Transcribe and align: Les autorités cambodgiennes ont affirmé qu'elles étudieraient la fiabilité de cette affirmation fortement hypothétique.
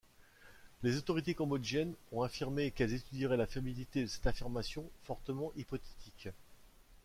Les 0.81 0.97
autorités 0.97 1.35
cambodgiennes 1.35 1.93
ont 2.11 2.23
affirmé 2.23 2.71
qu'elles 2.71 2.95
étudieraient 2.95 3.37
la 3.37 3.45
fiabilité 3.45 4.01
de 4.01 4.07
cette 4.07 4.25
affirmation 4.25 4.89
fortement 5.03 5.51
hypothétique. 5.55 6.29